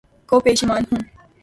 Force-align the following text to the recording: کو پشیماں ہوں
کو 0.29 0.35
پشیماں 0.45 0.79
ہوں 0.87 1.01